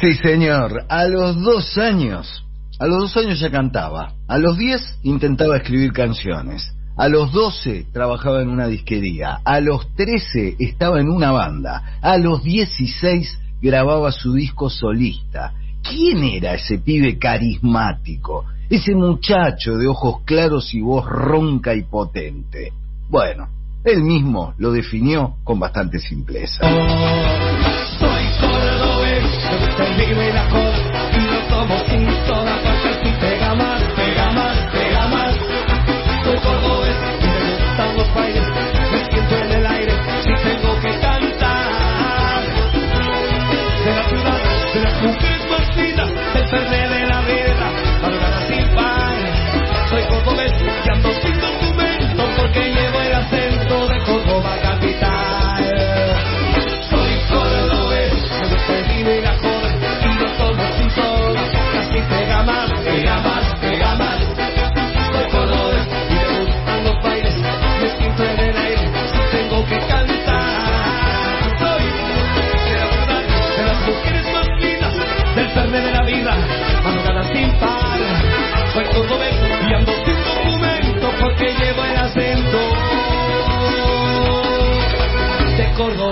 Sí, 0.00 0.14
señor. 0.14 0.86
A 0.88 1.04
los 1.04 1.38
dos 1.42 1.76
años, 1.76 2.42
a 2.78 2.86
los 2.86 2.98
dos 2.98 3.16
años 3.18 3.38
ya 3.38 3.50
cantaba. 3.50 4.14
A 4.28 4.38
los 4.38 4.56
diez 4.56 4.80
intentaba 5.02 5.58
escribir 5.58 5.92
canciones. 5.92 6.74
A 6.96 7.08
los 7.08 7.32
doce 7.32 7.84
trabajaba 7.92 8.40
en 8.40 8.48
una 8.48 8.66
disquería. 8.66 9.40
A 9.44 9.60
los 9.60 9.94
trece 9.94 10.56
estaba 10.58 11.00
en 11.00 11.10
una 11.10 11.32
banda. 11.32 11.98
A 12.00 12.16
los 12.16 12.42
dieciséis 12.42 13.38
grababa 13.60 14.10
su 14.10 14.32
disco 14.32 14.70
solista. 14.70 15.52
¿Quién 15.82 16.24
era 16.24 16.54
ese 16.54 16.78
pibe 16.78 17.18
carismático? 17.18 18.46
Ese 18.70 18.94
muchacho 18.94 19.76
de 19.76 19.86
ojos 19.86 20.22
claros 20.24 20.72
y 20.72 20.80
voz 20.80 21.04
ronca 21.04 21.74
y 21.74 21.82
potente. 21.82 22.72
Bueno, 23.10 23.48
él 23.84 24.02
mismo 24.02 24.54
lo 24.56 24.72
definió 24.72 25.36
con 25.44 25.58
bastante 25.58 25.98
simpleza. 25.98 26.60
Y 29.80 30.32
la 30.32 30.44
joda, 30.50 31.10
y 31.12 31.20
lo 31.24 31.40
tomo 31.48 31.78
sin 31.88 32.06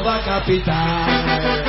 Capital. 0.05 1.65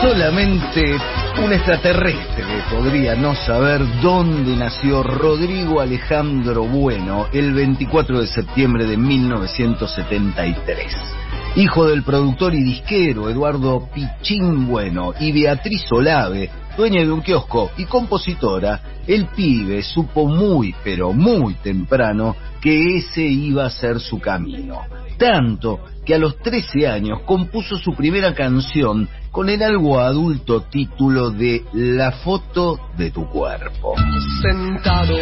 Solamente 0.00 0.96
un 1.44 1.52
extraterrestre 1.52 2.64
podría 2.70 3.14
no 3.14 3.34
saber 3.34 3.82
dónde 4.00 4.56
nació 4.56 5.02
Rodrigo 5.02 5.78
Alejandro 5.80 6.64
Bueno 6.64 7.26
el 7.32 7.52
24 7.52 8.20
de 8.20 8.26
septiembre 8.26 8.86
de 8.86 8.96
1973. 8.96 10.96
Hijo 11.56 11.86
del 11.86 12.04
productor 12.04 12.54
y 12.54 12.62
disquero 12.62 13.28
Eduardo 13.28 13.86
Pichín 13.94 14.66
Bueno 14.66 15.12
y 15.20 15.32
Beatriz 15.32 15.84
Olave, 15.92 16.48
dueña 16.76 17.02
de 17.02 17.12
un 17.12 17.20
kiosco 17.20 17.70
y 17.76 17.84
compositora, 17.84 18.80
el 19.06 19.26
pibe 19.26 19.82
supo 19.82 20.26
muy, 20.26 20.74
pero 20.82 21.12
muy 21.12 21.52
temprano 21.56 22.34
que 22.62 22.96
ese 22.96 23.20
iba 23.22 23.66
a 23.66 23.70
ser 23.70 24.00
su 24.00 24.18
camino. 24.18 25.01
Tanto 25.22 25.78
que 26.04 26.16
a 26.16 26.18
los 26.18 26.36
13 26.38 26.88
años 26.88 27.20
compuso 27.24 27.78
su 27.78 27.94
primera 27.94 28.34
canción 28.34 29.08
con 29.30 29.48
el 29.48 29.62
algo 29.62 30.00
adulto 30.00 30.62
título 30.62 31.30
de 31.30 31.62
La 31.72 32.10
foto 32.10 32.80
de 32.96 33.12
tu 33.12 33.28
cuerpo. 33.28 33.94
Sentado, 34.42 35.14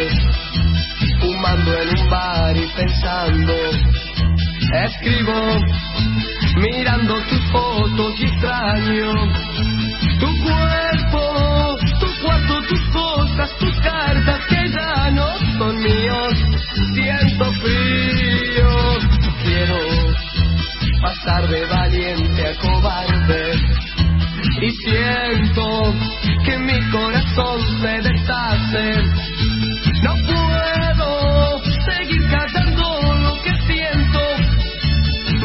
fumando 1.19 1.73
en 1.83 1.99
un 1.99 2.09
bar 2.09 2.57
y 2.57 2.67
pensando, 2.75 3.53
escribo, 4.73 5.59
mirando 6.55 7.13
tus 7.29 7.51
fotos 7.51 8.19
y 8.21 8.23
extraño 8.23 9.13
tu 10.21 10.27
cuerpo, 10.43 11.77
tu 11.99 12.07
cuarto, 12.23 12.61
tus 12.69 12.81
cosas, 12.93 13.49
tus 13.57 13.79
cartas 13.81 14.39
que 14.47 14.69
ya 14.69 15.11
no 15.11 15.27
son 15.57 15.75
míos. 15.81 16.33
Siento 16.93 17.50
pasar 21.01 21.47
de 21.47 21.65
valiente 21.65 22.47
a 22.47 22.55
cobarde. 22.57 23.53
Y 24.61 24.71
siento 24.71 25.93
que 26.45 26.57
mi 26.59 26.79
corazón 26.91 27.61
se 27.81 28.01
deshace. 28.01 29.03
No 30.03 30.15
puedo 30.27 31.61
seguir 31.89 32.29
cantando 32.29 33.13
lo 33.15 33.41
que 33.41 33.51
siento. 33.67 34.19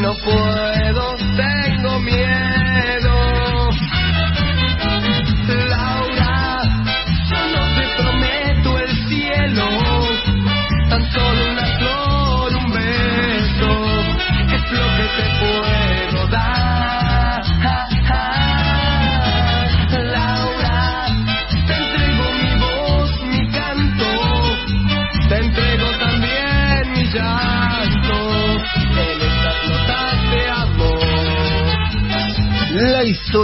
No 0.01 0.15
puedo, 0.17 0.76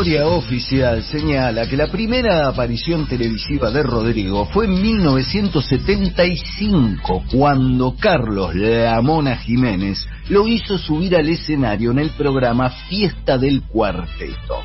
historia 0.03 0.27
oficial 0.27 0.99
señala 1.05 1.69
que 1.69 1.77
la 1.77 1.87
primera 1.87 2.49
aparición 2.49 3.07
televisiva 3.07 3.71
de 3.71 3.85
Rodrigo 3.85 4.47
fue 4.47 4.65
en 4.65 4.83
1975, 4.83 7.23
cuando 7.31 7.95
Carlos 7.95 8.53
La 8.53 9.01
Mona 9.01 9.37
Jiménez 9.37 10.05
lo 10.29 10.49
hizo 10.49 10.77
subir 10.77 11.15
al 11.15 11.29
escenario 11.29 11.93
en 11.93 12.01
el 12.01 12.11
programa 12.11 12.69
Fiesta 12.89 13.39
del 13.39 13.63
Cuarteto. 13.63 14.57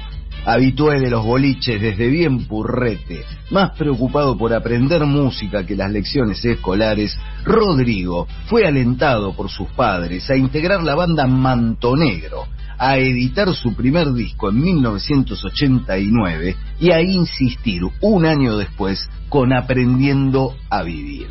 Habitué 0.43 0.99
de 0.99 1.11
los 1.11 1.23
boliches 1.23 1.79
desde 1.79 2.07
bien 2.07 2.47
purrete, 2.47 3.23
más 3.51 3.77
preocupado 3.77 4.35
por 4.39 4.55
aprender 4.55 5.05
música 5.05 5.67
que 5.67 5.75
las 5.75 5.91
lecciones 5.91 6.43
escolares, 6.43 7.15
Rodrigo 7.43 8.27
fue 8.47 8.65
alentado 8.65 9.35
por 9.35 9.51
sus 9.51 9.69
padres 9.69 10.27
a 10.31 10.35
integrar 10.35 10.81
la 10.81 10.95
banda 10.95 11.27
Mantonegro, 11.27 12.47
a 12.77 12.97
editar 12.97 13.53
su 13.53 13.75
primer 13.75 14.13
disco 14.13 14.49
en 14.49 14.61
1989 14.61 16.55
y 16.79 16.91
a 16.91 17.01
insistir 17.01 17.81
un 18.01 18.25
año 18.25 18.57
después 18.57 19.09
con 19.29 19.53
Aprendiendo 19.53 20.55
a 20.69 20.83
Vivir. 20.83 21.27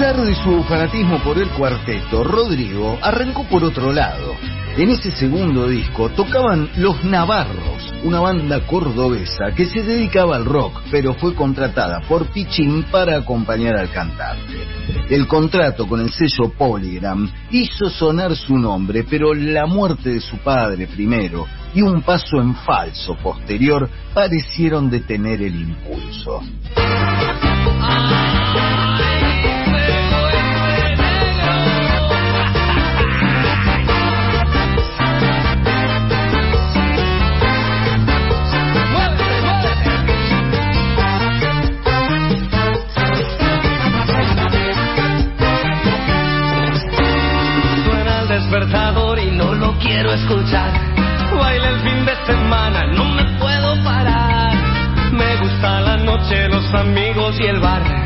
Pesar 0.00 0.24
de 0.24 0.34
su 0.34 0.64
fanatismo 0.64 1.22
por 1.22 1.36
el 1.36 1.50
cuarteto, 1.50 2.24
Rodrigo 2.24 2.98
arrancó 3.02 3.44
por 3.44 3.62
otro 3.62 3.92
lado. 3.92 4.34
En 4.78 4.88
ese 4.88 5.10
segundo 5.10 5.68
disco 5.68 6.08
tocaban 6.08 6.70
Los 6.76 7.04
Navarros, 7.04 7.92
una 8.02 8.18
banda 8.18 8.66
cordobesa 8.66 9.54
que 9.54 9.66
se 9.66 9.82
dedicaba 9.82 10.36
al 10.36 10.46
rock, 10.46 10.80
pero 10.90 11.12
fue 11.12 11.34
contratada 11.34 12.00
por 12.08 12.28
Pichín 12.28 12.84
para 12.84 13.18
acompañar 13.18 13.76
al 13.76 13.90
cantante. 13.90 14.66
El 15.10 15.26
contrato 15.26 15.86
con 15.86 16.00
el 16.00 16.10
sello 16.10 16.50
Polygram 16.56 17.30
hizo 17.50 17.90
sonar 17.90 18.34
su 18.34 18.56
nombre, 18.56 19.04
pero 19.04 19.34
la 19.34 19.66
muerte 19.66 20.08
de 20.08 20.20
su 20.20 20.38
padre 20.38 20.86
primero 20.86 21.46
y 21.74 21.82
un 21.82 22.00
paso 22.00 22.40
en 22.40 22.54
falso 22.54 23.16
posterior 23.16 23.86
parecieron 24.14 24.88
detener 24.88 25.42
el 25.42 25.60
impulso. 25.60 26.40
Quiero 50.00 50.14
escuchar. 50.14 50.72
Baila 51.38 51.68
el 51.68 51.80
fin 51.80 52.06
de 52.06 52.16
semana, 52.24 52.86
no 52.86 53.04
me 53.04 53.24
puedo 53.38 53.84
parar. 53.84 54.54
Me 55.12 55.36
gusta 55.36 55.80
la 55.80 55.96
noche, 55.98 56.48
los 56.48 56.72
amigos 56.72 57.38
y 57.38 57.44
el 57.44 57.60
bar. 57.60 57.99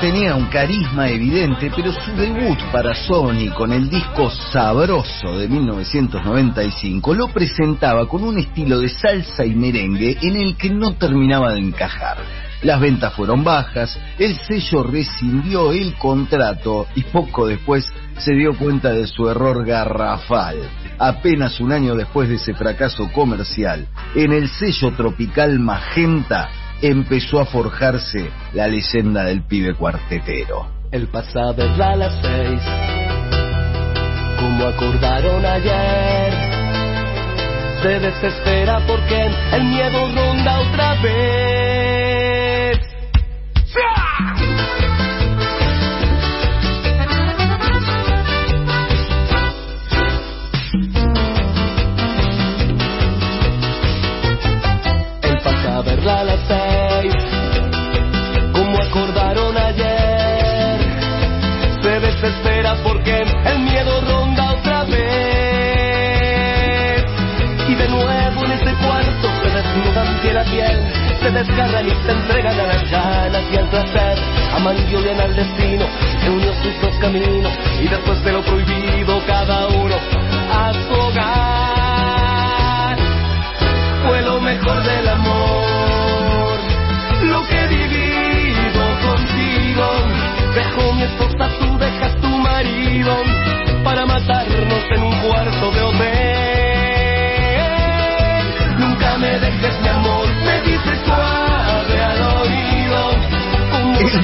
Tenía 0.00 0.34
un 0.34 0.46
carisma 0.46 1.10
evidente, 1.10 1.70
pero 1.76 1.92
su 1.92 2.12
debut 2.12 2.58
para 2.72 2.94
Sony 2.94 3.52
con 3.54 3.70
el 3.70 3.90
disco 3.90 4.30
Sabroso 4.30 5.36
de 5.38 5.46
1995 5.46 7.14
lo 7.14 7.28
presentaba 7.28 8.08
con 8.08 8.24
un 8.24 8.38
estilo 8.38 8.80
de 8.80 8.88
salsa 8.88 9.44
y 9.44 9.54
merengue 9.54 10.16
en 10.22 10.36
el 10.36 10.56
que 10.56 10.70
no 10.70 10.94
terminaba 10.94 11.52
de 11.52 11.60
encajar. 11.60 12.16
Las 12.62 12.80
ventas 12.80 13.12
fueron 13.14 13.44
bajas, 13.44 13.98
el 14.18 14.38
sello 14.38 14.84
rescindió 14.84 15.72
el 15.72 15.94
contrato 15.94 16.86
y 16.94 17.02
poco 17.02 17.46
después 17.46 17.86
se 18.18 18.32
dio 18.32 18.56
cuenta 18.56 18.92
de 18.92 19.06
su 19.06 19.28
error 19.28 19.66
garrafal. 19.66 20.56
Apenas 20.98 21.60
un 21.60 21.72
año 21.72 21.94
después 21.94 22.28
de 22.28 22.36
ese 22.36 22.54
fracaso 22.54 23.10
comercial, 23.12 23.86
en 24.14 24.32
el 24.32 24.48
sello 24.48 24.92
tropical 24.92 25.58
Magenta 25.58 26.48
empezó 26.82 27.40
a 27.40 27.46
forjarse 27.46 28.30
la 28.54 28.66
leyenda 28.66 29.24
del 29.24 29.42
pibe 29.42 29.74
cuartetero. 29.74 30.66
El 30.90 31.08
pasado 31.08 31.62
es 31.62 31.80
a 31.80 31.96
las 31.96 32.14
seis, 32.20 32.60
como 34.38 34.66
acordaron 34.66 35.44
ayer. 35.44 36.32
Se 37.82 38.00
desespera 38.00 38.80
porque 38.86 39.30
el 39.52 39.64
miedo 39.64 40.12
ronda 40.14 40.60
otra 40.60 40.94
vez. 41.02 41.59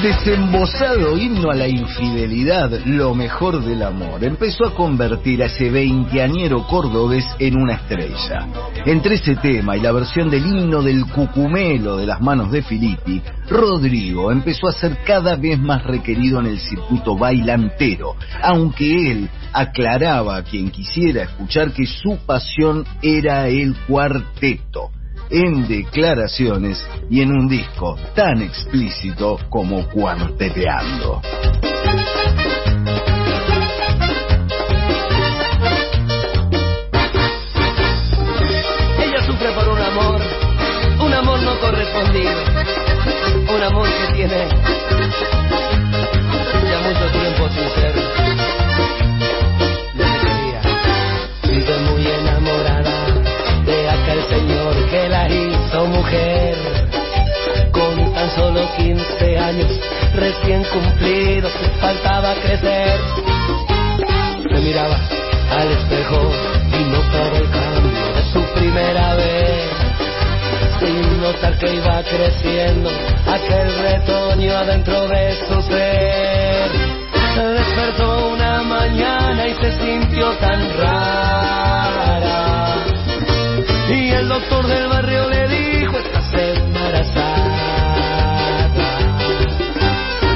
Desembosado 0.07 1.17
himno 1.17 1.51
a 1.51 1.55
la 1.55 1.67
infidelidad, 1.67 2.71
lo 2.85 3.13
mejor 3.13 3.61
del 3.61 3.83
amor, 3.83 4.23
empezó 4.23 4.65
a 4.65 4.73
convertir 4.73 5.43
a 5.43 5.47
ese 5.47 5.69
veinteañero 5.69 6.65
cordobés 6.65 7.25
en 7.39 7.57
una 7.57 7.73
estrella. 7.73 8.47
Entre 8.85 9.15
ese 9.15 9.35
tema 9.35 9.75
y 9.75 9.81
la 9.81 9.91
versión 9.91 10.29
del 10.29 10.45
himno 10.45 10.81
del 10.81 11.05
cucumelo 11.07 11.97
de 11.97 12.05
las 12.05 12.21
manos 12.21 12.51
de 12.51 12.61
Filippi, 12.61 13.21
Rodrigo 13.49 14.31
empezó 14.31 14.69
a 14.69 14.71
ser 14.71 14.99
cada 15.05 15.35
vez 15.35 15.59
más 15.59 15.83
requerido 15.83 16.39
en 16.39 16.45
el 16.45 16.59
circuito 16.59 17.17
bailantero, 17.17 18.15
aunque 18.41 19.11
él 19.11 19.29
aclaraba 19.51 20.37
a 20.37 20.43
quien 20.43 20.71
quisiera 20.71 21.23
escuchar 21.23 21.73
que 21.73 21.85
su 21.85 22.17
pasión 22.25 22.85
era 23.01 23.49
el 23.49 23.75
cuarteto 23.85 24.91
en 25.29 25.67
declaraciones 25.67 26.85
y 27.09 27.21
en 27.21 27.31
un 27.31 27.47
disco 27.47 27.97
tan 28.15 28.41
explícito 28.41 29.39
como 29.49 29.87
Cuarteteando. 29.89 31.21
Ella 38.99 39.25
sufre 39.25 39.51
por 39.51 39.67
un 39.69 39.79
amor, 39.79 40.21
un 41.05 41.13
amor 41.13 41.39
no 41.41 41.59
correspondido, 41.59 42.43
un 43.55 43.63
amor 43.63 43.87
que 43.87 44.13
tiene 44.13 44.47
ya 46.69 46.79
mucho 46.79 47.11
tiempo 47.11 47.49
sin 47.49 47.69
Con 57.71 58.13
tan 58.13 58.29
solo 58.31 58.65
15 58.77 59.37
años 59.39 59.67
recién 60.15 60.63
cumplidos, 60.63 61.51
faltaba 61.81 62.33
crecer. 62.35 62.99
Se 64.43 64.59
miraba 64.61 64.97
al 65.51 65.71
espejo 65.71 66.31
y 66.71 66.83
notaba 66.85 67.37
el 67.37 67.49
cambio 67.49 68.13
de 68.15 68.23
su 68.31 68.41
primera 68.53 69.15
vez. 69.15 69.69
Sin 70.79 71.21
notar 71.21 71.57
que 71.57 71.75
iba 71.75 72.01
creciendo 72.03 72.89
aquel 73.27 73.77
retoño 73.79 74.53
adentro 74.53 75.07
de 75.09 75.35
su 75.45 75.61
ser. 75.63 76.71
Se 77.35 77.43
despertó 77.43 78.29
una 78.29 78.63
mañana 78.63 79.45
y 79.45 79.53
se 79.55 79.71
sintió 79.73 80.31
tan 80.37 80.59
rara. 80.77 82.75
Y 83.89 84.09
el 84.11 84.29
doctor 84.29 84.67
del 84.67 84.87
barrio 84.87 85.29
le 85.29 85.47
dijo, 85.47 85.76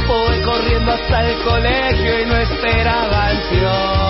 Fue 0.08 0.42
corriendo 0.44 0.92
hasta 0.92 1.30
el 1.30 1.38
colegio 1.44 2.20
y 2.22 2.26
no 2.26 2.38
esperaba 2.38 3.28
ansiosa 3.28 4.01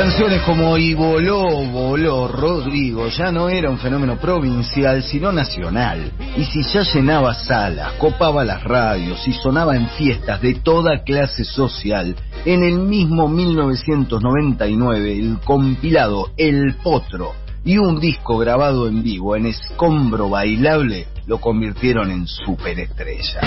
Canciones 0.00 0.40
como 0.44 0.78
Y 0.78 0.94
voló, 0.94 1.46
voló, 1.66 2.26
Rodrigo 2.26 3.08
ya 3.08 3.30
no 3.30 3.50
era 3.50 3.68
un 3.68 3.76
fenómeno 3.76 4.16
provincial, 4.16 5.02
sino 5.02 5.30
nacional. 5.30 6.10
Y 6.38 6.44
si 6.46 6.62
ya 6.62 6.80
llenaba 6.84 7.34
salas, 7.34 7.92
copaba 7.98 8.42
las 8.42 8.64
radios 8.64 9.28
y 9.28 9.34
sonaba 9.34 9.76
en 9.76 9.90
fiestas 9.90 10.40
de 10.40 10.54
toda 10.54 11.04
clase 11.04 11.44
social, 11.44 12.16
en 12.46 12.62
el 12.62 12.78
mismo 12.78 13.28
1999 13.28 15.18
el 15.18 15.38
compilado 15.44 16.30
El 16.38 16.76
Potro 16.76 17.34
y 17.62 17.76
un 17.76 18.00
disco 18.00 18.38
grabado 18.38 18.88
en 18.88 19.02
vivo 19.02 19.36
en 19.36 19.44
escombro 19.44 20.30
bailable 20.30 21.08
lo 21.26 21.42
convirtieron 21.42 22.10
en 22.10 22.26
superestrella. 22.26 23.40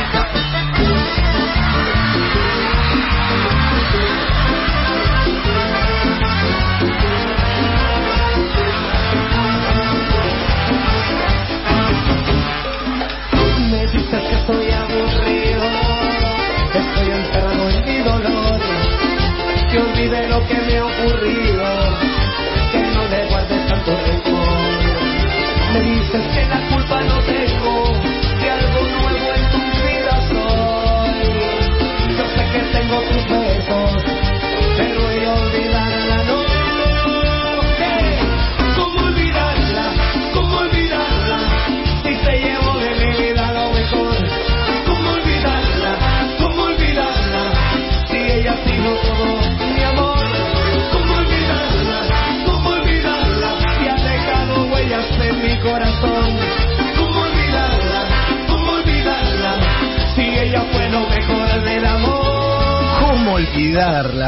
Que 26.13 26.45
la 26.45 26.82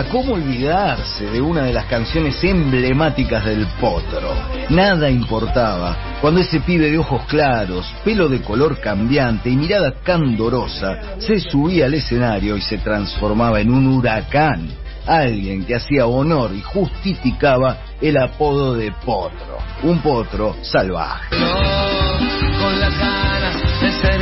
¿Cómo 0.04 0.34
olvidarse 0.34 1.26
de 1.26 1.40
una 1.40 1.64
de 1.64 1.72
las 1.72 1.86
canciones 1.86 2.44
emblemáticas 2.44 3.46
del 3.46 3.66
potro? 3.80 4.36
Nada 4.70 5.10
importaba 5.10 6.18
cuando 6.20 6.42
ese 6.42 6.60
pibe 6.60 6.92
de 6.92 6.98
ojos 6.98 7.24
claros, 7.28 7.86
pelo 8.04 8.28
de 8.28 8.42
color 8.42 8.82
cambiante 8.82 9.50
y 9.50 9.56
mirada 9.56 9.94
candorosa 10.04 11.18
se 11.18 11.40
subía 11.40 11.86
al 11.86 11.94
escenario 11.94 12.58
y 12.58 12.62
se 12.62 12.78
transformaba 12.80 13.62
en 13.62 13.72
un 13.72 13.88
huracán. 13.88 14.68
Alguien 15.08 15.64
que 15.64 15.76
hacía 15.76 16.08
honor 16.08 16.52
y 16.54 16.62
justificaba 16.62 17.78
el 18.02 18.18
apodo 18.18 18.74
de 18.76 18.92
potro. 18.92 19.60
Un 19.84 20.00
potro 20.00 20.58
salvaje. 20.62 21.38
con 22.60 22.80
las 22.80 23.00
ganas 23.00 23.82
de 23.82 23.92
ser 24.02 24.22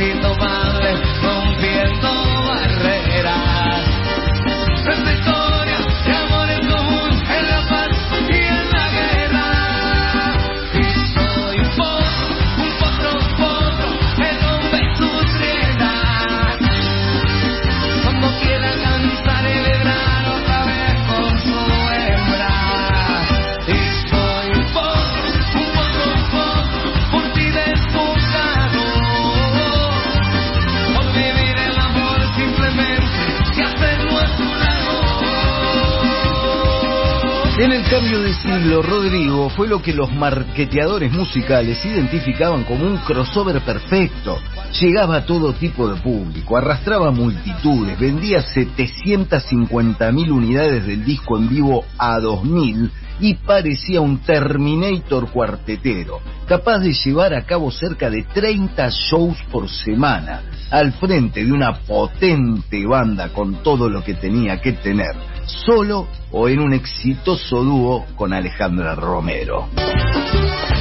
cambio 38.42 38.82
Rodrigo 38.82 39.48
fue 39.50 39.66
lo 39.66 39.80
que 39.80 39.94
los 39.94 40.12
marqueteadores 40.12 41.10
musicales 41.12 41.82
identificaban 41.84 42.64
como 42.64 42.86
un 42.86 42.98
crossover 42.98 43.62
perfecto. 43.62 44.38
Llegaba 44.80 45.16
a 45.16 45.24
todo 45.24 45.54
tipo 45.54 45.88
de 45.88 46.00
público, 46.00 46.56
arrastraba 46.56 47.10
multitudes, 47.10 47.98
vendía 47.98 48.40
750.000 48.40 50.30
unidades 50.30 50.86
del 50.86 51.04
disco 51.04 51.38
en 51.38 51.48
vivo 51.48 51.84
a 51.96 52.20
2000 52.20 52.90
y 53.20 53.34
parecía 53.34 54.00
un 54.00 54.18
Terminator 54.18 55.30
cuartetero, 55.30 56.20
capaz 56.46 56.80
de 56.80 56.92
llevar 56.92 57.34
a 57.34 57.44
cabo 57.44 57.70
cerca 57.70 58.10
de 58.10 58.24
30 58.24 58.88
shows 58.90 59.38
por 59.50 59.68
semana, 59.68 60.42
al 60.70 60.92
frente 60.94 61.44
de 61.44 61.52
una 61.52 61.74
potente 61.74 62.84
banda 62.86 63.28
con 63.28 63.62
todo 63.62 63.88
lo 63.88 64.02
que 64.02 64.14
tenía 64.14 64.60
que 64.60 64.72
tener, 64.72 65.14
solo 65.46 66.06
o 66.32 66.48
en 66.48 66.60
un 66.60 66.74
exitoso 66.74 67.62
dúo 67.62 68.06
con 68.16 68.32
Alejandra 68.32 68.94
Romero. 68.94 69.68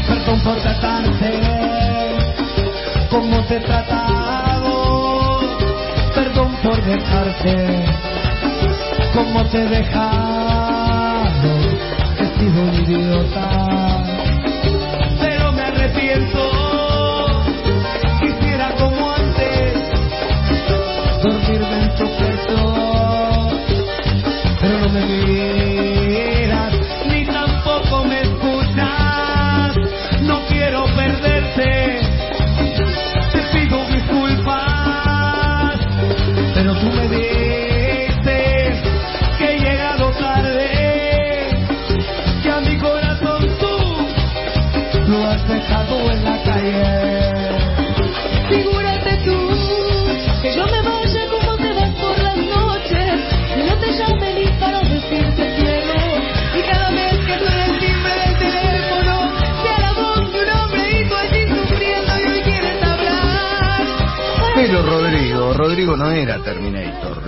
Perdón 0.08 0.39
por 0.43 0.55
tratarte 0.58 1.63
como 3.10 3.46
te 3.46 3.58
he 3.58 3.60
tratado. 3.60 5.39
Perdón 6.15 6.55
por 6.63 6.84
dejarte 6.84 7.86
como 9.13 9.46
te 9.50 9.58
he 9.60 9.70
dejado. 9.70 11.50
He 12.20 12.25
sido 12.39 12.62
un 12.63 12.74
idiota, 12.74 13.92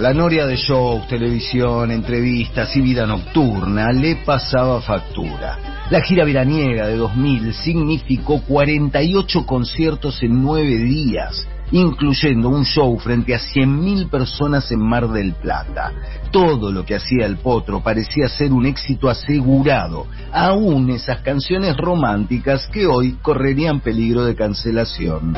La 0.06 0.14
noria 0.14 0.46
de 0.46 0.56
shows, 0.56 1.08
televisión, 1.08 1.90
entrevistas 1.90 2.76
y 2.76 2.82
vida 2.82 3.08
nocturna 3.08 3.92
le 3.92 4.18
pasaba 4.18 4.80
factura. 4.80 5.58
La 5.90 6.00
gira 6.00 6.24
veraniega 6.24 6.86
de 6.86 6.96
2000 6.96 7.52
significó 7.56 8.40
48 8.44 9.48
conciertos 9.48 10.22
en 10.22 10.44
9 10.44 10.78
días, 10.78 11.48
incluyendo 11.72 12.50
un 12.50 12.66
show 12.66 12.96
frente 13.00 13.34
a 13.34 13.40
100.000 13.40 14.08
personas 14.12 14.72
en 14.72 14.80
Mar 14.88 15.08
del 15.08 15.34
Plata. 15.34 15.92
Todo 16.30 16.72
lo 16.72 16.86
que 16.86 16.94
hacía 16.94 17.26
el 17.26 17.38
potro 17.38 17.82
parecía 17.82 18.30
ser 18.30 18.54
un 18.54 18.68
éxito 18.68 19.10
asegurado, 19.10 20.06
aún 20.32 20.92
esas 20.92 21.22
canciones 21.22 21.76
románticas 21.78 22.68
que 22.68 22.86
hoy 22.86 23.18
correrían 23.24 23.80
peligro 23.80 24.24
de 24.24 24.36
cancelación. 24.36 25.36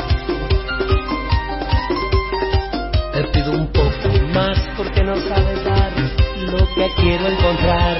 Quiero 6.95 7.27
encontrar. 7.27 7.97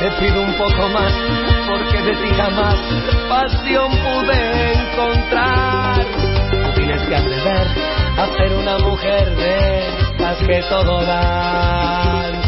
Te 0.00 0.10
pido 0.20 0.42
un 0.42 0.52
poco 0.54 0.88
más 0.88 1.12
porque 1.68 2.02
de 2.02 2.14
ti 2.16 2.28
jamás 2.36 2.76
pasión 3.28 3.90
pude 3.90 4.72
encontrar. 4.72 6.04
Tienes 6.74 7.02
que 7.02 7.14
atrever 7.14 7.66
a 8.18 8.26
ser 8.36 8.52
una 8.54 8.78
mujer 8.78 9.36
de 9.36 9.82
las 10.18 10.38
que 10.38 10.62
todo 10.68 11.00
dan. 11.04 12.42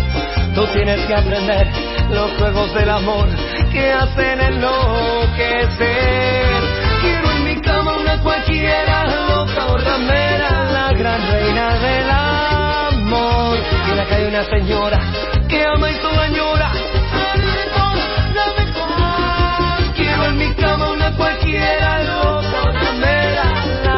Tú 0.54 0.66
tienes 0.72 1.00
que 1.06 1.14
aprender 1.14 1.68
los 2.10 2.30
juegos 2.38 2.74
del 2.74 2.90
amor 2.90 3.28
que 3.72 3.92
hacen 3.92 4.40
enloquecer. 4.40 5.84
Quiero 7.00 7.30
en 7.30 7.44
mi 7.44 7.60
cama 7.60 7.96
una 7.98 8.20
cualquiera, 8.20 9.04
loca 9.04 9.66
o 9.66 9.76
ramera, 9.76 10.70
la 10.72 10.92
gran 10.92 11.20
reina 11.30 11.74
del 11.78 12.10
amor. 12.10 12.23
Señora 14.42 14.98
que 15.48 15.62
ama 15.62 15.90
y 15.90 15.94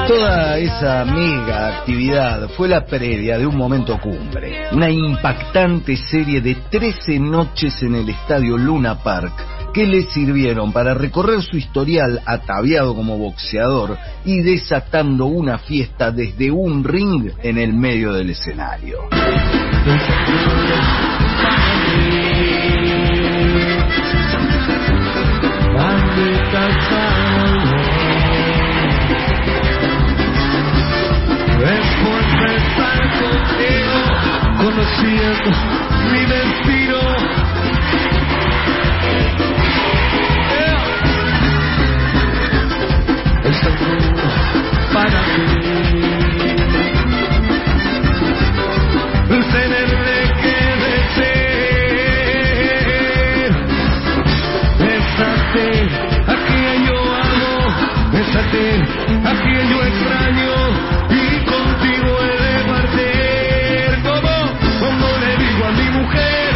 Toda 0.07 0.59
esa 0.59 1.05
mega 1.05 1.79
actividad 1.79 2.49
fue 2.51 2.69
la 2.69 2.85
previa 2.85 3.39
de 3.39 3.47
un 3.47 3.57
momento 3.57 3.99
cumbre, 3.99 4.69
una 4.73 4.91
impactante 4.91 5.97
serie 5.97 6.41
de 6.41 6.55
13 6.71 7.19
noches 7.19 7.83
en 7.83 7.97
el 7.97 8.09
estadio 8.11 8.57
Luna 8.57 9.03
Park 9.03 9.33
que 9.73 9.85
le 9.85 10.03
sirvieron 10.03 10.73
para 10.73 10.95
recorrer 10.95 11.43
su 11.43 11.57
historial 11.57 12.23
ataviado 12.25 12.95
como 12.95 13.19
boxeador 13.19 13.99
y 14.25 14.41
desatando 14.43 15.27
una 15.27 15.59
fiesta 15.59 16.11
desde 16.11 16.51
un 16.51 16.85
ring 16.85 17.33
en 17.43 17.59
el 17.59 17.75
medio 17.75 18.13
del 18.13 18.31
escenario. 18.31 19.01
Después 31.59 32.27
de 32.41 32.57
estar 32.57 33.01
contigo, 33.21 33.99
conociendo 34.59 35.51
mi 36.11 36.23
destino. 36.27 36.76
A 59.25 59.33
quien 59.43 59.69
extraño 59.73 60.53
contigo 61.45 62.17
le 65.21 65.37
digo 65.45 65.65
a 65.65 65.73
mi 65.73 65.91
mujer, 65.99 66.55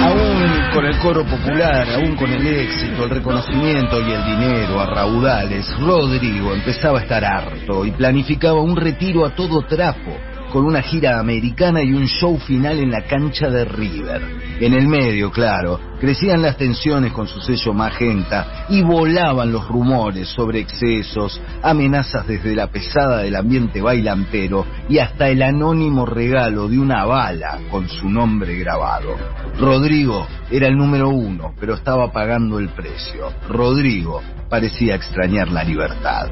Aún 0.00 0.70
con 0.74 0.84
el 0.84 0.98
coro 0.98 1.24
popular, 1.24 1.88
aún 1.94 2.16
con 2.16 2.30
el 2.30 2.46
éxito, 2.46 3.04
el 3.04 3.10
reconocimiento 3.10 4.00
y 4.00 4.12
el 4.12 4.24
dinero 4.24 4.80
a 4.80 4.86
raudales, 4.86 5.66
Rodrigo 5.78 6.52
empezaba 6.52 6.98
a 6.98 7.02
estar 7.02 7.24
harto 7.24 7.84
y 7.84 7.90
planificaba 7.92 8.60
un 8.60 8.76
retiro 8.76 9.24
a 9.24 9.34
todo 9.34 9.62
trapo, 9.66 10.16
con 10.52 10.64
una 10.64 10.82
gira 10.82 11.18
americana 11.18 11.82
y 11.82 11.92
un 11.92 12.06
show 12.06 12.38
final 12.38 12.78
en 12.78 12.90
la 12.90 13.02
cancha 13.02 13.48
de 13.48 13.64
River. 13.64 14.43
En 14.60 14.72
el 14.72 14.86
medio, 14.86 15.32
claro, 15.32 15.80
crecían 16.00 16.42
las 16.42 16.56
tensiones 16.56 17.12
con 17.12 17.26
su 17.26 17.40
sello 17.40 17.72
magenta 17.72 18.66
y 18.68 18.82
volaban 18.82 19.50
los 19.50 19.66
rumores 19.66 20.28
sobre 20.28 20.60
excesos, 20.60 21.40
amenazas 21.62 22.26
desde 22.26 22.54
la 22.54 22.68
pesada 22.68 23.18
del 23.18 23.34
ambiente 23.34 23.82
bailantero 23.82 24.64
y 24.88 24.98
hasta 24.98 25.28
el 25.28 25.42
anónimo 25.42 26.06
regalo 26.06 26.68
de 26.68 26.78
una 26.78 27.04
bala 27.04 27.58
con 27.70 27.88
su 27.88 28.08
nombre 28.08 28.56
grabado. 28.56 29.16
Rodrigo 29.58 30.26
era 30.50 30.68
el 30.68 30.76
número 30.76 31.08
uno, 31.08 31.52
pero 31.58 31.74
estaba 31.74 32.12
pagando 32.12 32.60
el 32.60 32.68
precio. 32.68 33.32
Rodrigo 33.48 34.22
parecía 34.48 34.94
extrañar 34.94 35.48
la 35.48 35.64
libertad. 35.64 36.28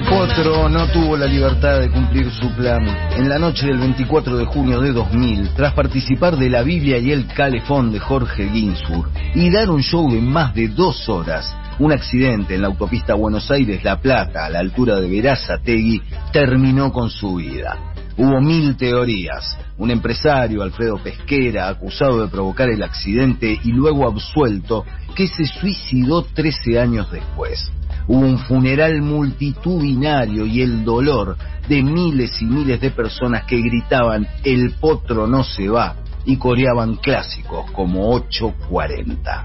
El 0.00 0.06
potro 0.06 0.66
no 0.70 0.86
tuvo 0.88 1.14
la 1.14 1.26
libertad 1.26 1.78
de 1.78 1.90
cumplir 1.90 2.30
su 2.30 2.50
plan. 2.54 2.82
En 3.18 3.28
la 3.28 3.38
noche 3.38 3.66
del 3.66 3.76
24 3.76 4.38
de 4.38 4.46
junio 4.46 4.80
de 4.80 4.92
2000, 4.92 5.50
tras 5.54 5.74
participar 5.74 6.38
de 6.38 6.48
la 6.48 6.62
Biblia 6.62 6.96
y 6.96 7.12
el 7.12 7.26
calefón 7.26 7.92
de 7.92 8.00
Jorge 8.00 8.48
Ginsburg 8.48 9.10
y 9.34 9.50
dar 9.50 9.68
un 9.68 9.82
show 9.82 10.10
de 10.10 10.22
más 10.22 10.54
de 10.54 10.68
dos 10.68 11.06
horas, 11.10 11.54
un 11.78 11.92
accidente 11.92 12.54
en 12.54 12.62
la 12.62 12.68
autopista 12.68 13.12
Buenos 13.12 13.50
Aires-La 13.50 14.00
Plata, 14.00 14.46
a 14.46 14.48
la 14.48 14.60
altura 14.60 14.98
de 14.98 15.10
Verazategui, 15.10 16.00
terminó 16.32 16.90
con 16.92 17.10
su 17.10 17.34
vida. 17.34 17.76
Hubo 18.16 18.40
mil 18.40 18.78
teorías. 18.78 19.58
Un 19.76 19.90
empresario, 19.90 20.62
Alfredo 20.62 20.96
Pesquera, 20.96 21.68
acusado 21.68 22.22
de 22.22 22.28
provocar 22.28 22.70
el 22.70 22.82
accidente 22.82 23.60
y 23.62 23.72
luego 23.72 24.08
absuelto, 24.08 24.86
que 25.14 25.26
se 25.26 25.44
suicidó 25.44 26.22
13 26.22 26.80
años 26.80 27.12
después. 27.12 27.70
Hubo 28.12 28.26
un 28.26 28.38
funeral 28.40 29.02
multitudinario 29.02 30.44
y 30.44 30.62
el 30.62 30.84
dolor 30.84 31.36
de 31.68 31.80
miles 31.80 32.42
y 32.42 32.44
miles 32.44 32.80
de 32.80 32.90
personas 32.90 33.44
que 33.44 33.60
gritaban 33.60 34.26
El 34.42 34.72
potro 34.80 35.28
no 35.28 35.44
se 35.44 35.68
va 35.68 35.94
y 36.24 36.36
coreaban 36.36 36.96
clásicos 36.96 37.70
como 37.70 38.10
840. 38.10 39.44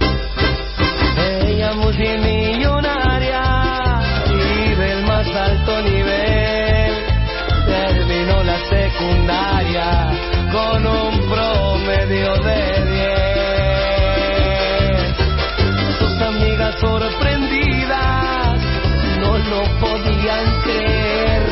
Podían 20.25 20.61
creer 20.63 21.43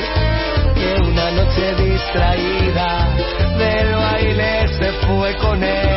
que 0.74 1.04
una 1.04 1.32
noche 1.32 1.76
distraída 1.76 3.08
del 3.58 3.96
baile 3.96 4.68
se 4.68 4.92
fue 5.06 5.36
con 5.38 5.64
él. 5.64 5.90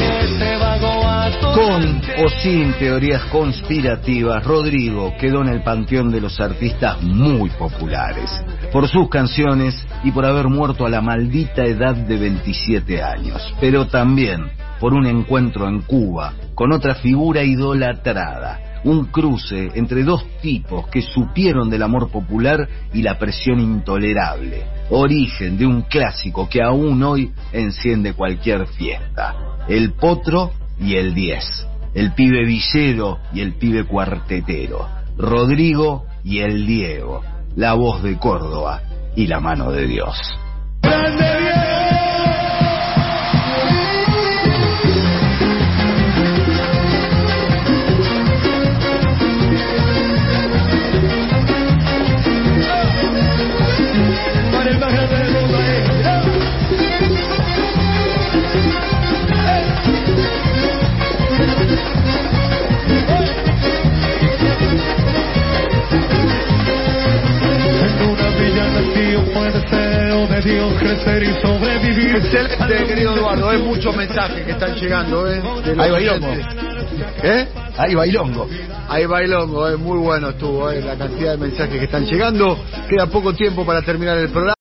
Ese 0.00 0.56
vago 0.56 1.06
acto 1.06 1.52
Con 1.52 2.00
o 2.24 2.28
sin 2.42 2.72
teorías 2.74 3.22
conspirativas, 3.24 4.44
Rodrigo 4.44 5.14
quedó 5.18 5.42
en 5.42 5.48
el 5.48 5.62
panteón 5.62 6.10
de 6.10 6.20
los 6.20 6.40
artistas 6.40 7.00
muy 7.02 7.50
populares, 7.50 8.30
por 8.72 8.88
sus 8.88 9.08
canciones 9.08 9.86
y 10.02 10.10
por 10.10 10.26
haber 10.26 10.48
muerto 10.48 10.84
a 10.84 10.90
la 10.90 11.00
maldita 11.00 11.64
edad 11.64 11.94
de 11.94 12.16
27 12.16 13.02
años, 13.02 13.54
pero 13.60 13.86
también 13.86 14.50
por 14.80 14.94
un 14.94 15.06
encuentro 15.06 15.68
en 15.68 15.82
Cuba 15.82 16.32
con 16.54 16.72
otra 16.72 16.94
figura 16.96 17.44
idolatrada, 17.44 18.75
un 18.86 19.06
cruce 19.06 19.72
entre 19.74 20.04
dos 20.04 20.24
tipos 20.40 20.86
que 20.88 21.02
supieron 21.02 21.68
del 21.68 21.82
amor 21.82 22.08
popular 22.08 22.68
y 22.94 23.02
la 23.02 23.18
presión 23.18 23.58
intolerable, 23.58 24.64
origen 24.90 25.58
de 25.58 25.66
un 25.66 25.82
clásico 25.82 26.48
que 26.48 26.62
aún 26.62 27.02
hoy 27.02 27.32
enciende 27.52 28.14
cualquier 28.14 28.68
fiesta, 28.68 29.34
el 29.68 29.94
potro 29.94 30.52
y 30.78 30.94
el 30.94 31.14
10, 31.14 31.66
el 31.94 32.12
pibe 32.12 32.44
villero 32.44 33.18
y 33.32 33.40
el 33.40 33.54
pibe 33.54 33.84
cuartetero, 33.84 34.86
Rodrigo 35.18 36.04
y 36.22 36.38
el 36.38 36.64
Diego, 36.64 37.22
la 37.56 37.74
voz 37.74 38.04
de 38.04 38.16
Córdoba 38.18 38.82
y 39.16 39.26
la 39.26 39.40
mano 39.40 39.72
de 39.72 39.88
Dios. 39.88 40.16
Están 74.56 74.74
llegando, 74.74 75.30
¿eh? 75.30 75.42
Hay 75.78 75.90
bailongo. 75.90 76.32
¿Eh? 77.22 77.48
Hay 77.76 77.94
bailongo. 77.94 78.48
Hay 78.88 79.06
bailongo, 79.06 79.68
¿eh? 79.68 79.76
Muy 79.76 79.98
bueno 79.98 80.30
estuvo, 80.30 80.70
¿eh? 80.70 80.82
La 80.82 80.96
cantidad 80.96 81.32
de 81.32 81.38
mensajes 81.38 81.78
que 81.78 81.84
están 81.84 82.04
llegando. 82.06 82.58
Queda 82.88 83.06
poco 83.06 83.32
tiempo 83.34 83.64
para 83.64 83.82
terminar 83.82 84.18
el 84.18 84.30
programa. 84.30 84.55